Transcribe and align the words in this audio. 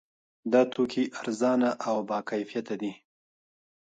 دا 0.51 0.61
توکي 0.73 1.03
ارزانه 1.19 1.69
او 1.87 1.97
باکیفیته 2.09 2.75
دي. 2.81 2.91